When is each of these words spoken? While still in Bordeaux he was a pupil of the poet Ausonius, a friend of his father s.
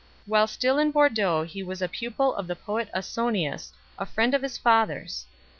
While 0.25 0.47
still 0.47 0.79
in 0.79 0.89
Bordeaux 0.89 1.43
he 1.43 1.61
was 1.61 1.79
a 1.79 1.87
pupil 1.87 2.33
of 2.33 2.47
the 2.47 2.55
poet 2.55 2.89
Ausonius, 2.91 3.71
a 3.99 4.05
friend 4.07 4.33
of 4.33 4.41
his 4.41 4.57
father 4.57 5.01
s. 5.05 5.27